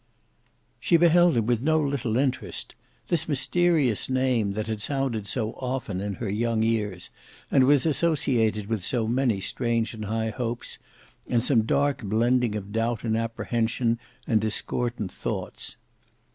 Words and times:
She 0.79 0.97
beheld 0.97 1.37
him 1.37 1.45
with 1.45 1.61
no 1.61 1.79
little 1.79 2.17
interest; 2.17 2.73
this 3.09 3.29
mysterious 3.29 4.09
name 4.09 4.53
that 4.53 4.65
had 4.65 4.81
sounded 4.81 5.27
so 5.27 5.51
often 5.53 6.01
in 6.01 6.15
her 6.15 6.27
young 6.27 6.63
ears, 6.63 7.11
and 7.51 7.65
was 7.65 7.85
associated 7.85 8.65
with 8.65 8.83
so 8.83 9.07
many 9.07 9.39
strange 9.39 9.93
and 9.93 10.05
high 10.05 10.31
hopes, 10.31 10.79
and 11.29 11.43
some 11.43 11.67
dark 11.67 12.01
blending 12.01 12.55
of 12.55 12.71
doubt 12.71 13.03
and 13.03 13.15
apprehension 13.15 13.99
and 14.25 14.41
discordant 14.41 15.11
thoughts. 15.11 15.77